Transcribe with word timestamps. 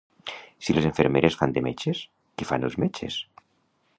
Si 0.67 0.75
les 0.77 0.87
infermeres 0.89 1.37
fan 1.41 1.53
de 1.57 1.63
metges, 1.67 2.03
què 2.39 2.47
fan 2.53 2.69
els 2.69 2.81
metges? 2.87 3.21